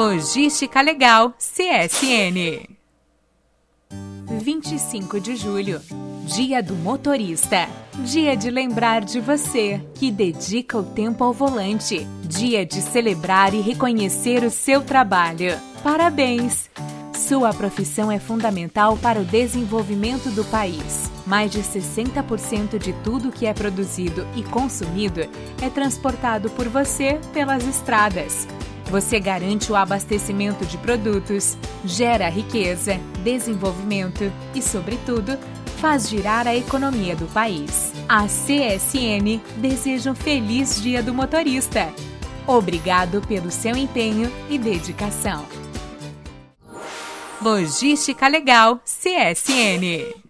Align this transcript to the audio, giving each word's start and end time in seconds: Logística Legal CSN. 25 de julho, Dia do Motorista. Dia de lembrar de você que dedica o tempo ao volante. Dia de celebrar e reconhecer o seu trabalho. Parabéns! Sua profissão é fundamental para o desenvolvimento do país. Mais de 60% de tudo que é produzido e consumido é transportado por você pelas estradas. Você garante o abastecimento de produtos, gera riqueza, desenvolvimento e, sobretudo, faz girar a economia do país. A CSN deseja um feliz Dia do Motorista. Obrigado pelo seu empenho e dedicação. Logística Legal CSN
Logística 0.00 0.80
Legal 0.80 1.34
CSN. 1.38 2.66
25 4.30 5.20
de 5.20 5.36
julho, 5.36 5.78
Dia 6.24 6.62
do 6.62 6.74
Motorista. 6.74 7.68
Dia 8.06 8.34
de 8.34 8.50
lembrar 8.50 9.04
de 9.04 9.20
você 9.20 9.78
que 9.94 10.10
dedica 10.10 10.78
o 10.78 10.82
tempo 10.82 11.22
ao 11.22 11.34
volante. 11.34 12.06
Dia 12.24 12.64
de 12.64 12.80
celebrar 12.80 13.52
e 13.52 13.60
reconhecer 13.60 14.42
o 14.42 14.50
seu 14.50 14.80
trabalho. 14.80 15.60
Parabéns! 15.82 16.70
Sua 17.12 17.52
profissão 17.52 18.10
é 18.10 18.18
fundamental 18.18 18.96
para 18.96 19.20
o 19.20 19.24
desenvolvimento 19.24 20.30
do 20.30 20.46
país. 20.46 21.10
Mais 21.26 21.50
de 21.50 21.60
60% 21.60 22.78
de 22.78 22.94
tudo 23.04 23.30
que 23.30 23.44
é 23.44 23.52
produzido 23.52 24.26
e 24.34 24.42
consumido 24.44 25.20
é 25.60 25.68
transportado 25.68 26.48
por 26.48 26.70
você 26.70 27.20
pelas 27.34 27.66
estradas. 27.66 28.48
Você 28.90 29.20
garante 29.20 29.70
o 29.70 29.76
abastecimento 29.76 30.66
de 30.66 30.76
produtos, 30.76 31.56
gera 31.84 32.28
riqueza, 32.28 32.98
desenvolvimento 33.22 34.32
e, 34.52 34.60
sobretudo, 34.60 35.38
faz 35.76 36.08
girar 36.08 36.48
a 36.48 36.56
economia 36.56 37.14
do 37.14 37.26
país. 37.26 37.92
A 38.08 38.24
CSN 38.26 39.40
deseja 39.58 40.10
um 40.10 40.14
feliz 40.14 40.82
Dia 40.82 41.04
do 41.04 41.14
Motorista. 41.14 41.88
Obrigado 42.48 43.20
pelo 43.28 43.48
seu 43.52 43.76
empenho 43.76 44.30
e 44.50 44.58
dedicação. 44.58 45.46
Logística 47.40 48.26
Legal 48.26 48.80
CSN 48.84 50.29